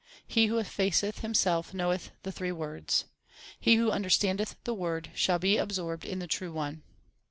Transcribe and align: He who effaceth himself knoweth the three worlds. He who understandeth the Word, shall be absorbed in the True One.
He 0.25 0.47
who 0.47 0.55
effaceth 0.59 1.19
himself 1.19 1.75
knoweth 1.75 2.09
the 2.23 2.31
three 2.31 2.51
worlds. 2.51 3.05
He 3.59 3.75
who 3.75 3.91
understandeth 3.91 4.55
the 4.63 4.73
Word, 4.73 5.11
shall 5.13 5.37
be 5.37 5.57
absorbed 5.57 6.05
in 6.05 6.17
the 6.17 6.25
True 6.25 6.51
One. 6.51 6.81